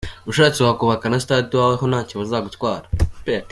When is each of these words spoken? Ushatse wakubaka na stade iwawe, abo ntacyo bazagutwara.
Ushatse 0.31 0.59
wakubaka 0.61 1.05
na 1.11 1.19
stade 1.23 1.49
iwawe, 1.53 1.73
abo 1.77 1.85
ntacyo 1.91 2.15
bazagutwara. 2.21 2.85